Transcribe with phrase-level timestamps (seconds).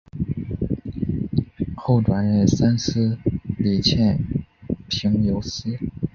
[1.77, 3.19] 后转任三司
[3.59, 4.17] 理欠
[4.89, 5.77] 凭由司。